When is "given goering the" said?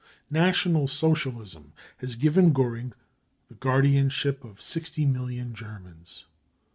2.15-3.53